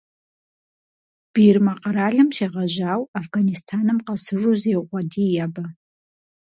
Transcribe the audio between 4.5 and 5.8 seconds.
зеукъуэдий абы.